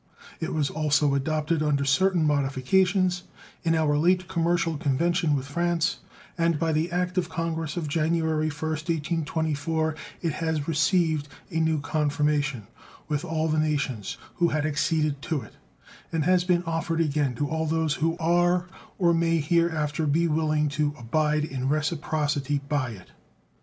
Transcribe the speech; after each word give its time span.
It 0.39 0.51
was 0.51 0.71
also 0.71 1.13
adopted, 1.13 1.61
under 1.61 1.85
certain 1.85 2.25
modifications, 2.25 3.21
in 3.61 3.75
our 3.75 3.95
late 3.99 4.27
commercial 4.27 4.75
convention 4.75 5.35
with 5.35 5.45
France, 5.45 5.99
and 6.39 6.57
by 6.57 6.71
the 6.71 6.91
act 6.91 7.19
of 7.19 7.29
Congress 7.29 7.77
of 7.77 7.87
January 7.87 8.49
1st, 8.49 8.89
1824, 8.89 9.95
it 10.23 10.33
has 10.33 10.67
received 10.67 11.27
a 11.51 11.59
new 11.59 11.79
confirmation 11.79 12.65
with 13.07 13.23
all 13.23 13.47
the 13.47 13.59
nations 13.59 14.17
who 14.37 14.47
had 14.47 14.65
acceded 14.65 15.21
to 15.21 15.41
it, 15.43 15.53
and 16.11 16.23
has 16.25 16.43
been 16.45 16.63
offered 16.63 16.99
again 16.99 17.35
to 17.35 17.47
all 17.47 17.67
those 17.67 17.93
who 17.93 18.17
are 18.19 18.65
or 18.97 19.13
may 19.13 19.37
here 19.37 19.69
after 19.69 20.07
be 20.07 20.27
willing 20.27 20.67
to 20.69 20.95
abide 20.97 21.43
in 21.45 21.69
reciprocity 21.69 22.59
by 22.67 22.89
it. 22.89 23.11